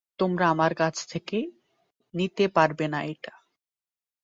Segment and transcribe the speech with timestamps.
[0.19, 1.37] তোমরা আমার কাছ থেকে
[2.13, 3.33] নিতে পারবে না এটা।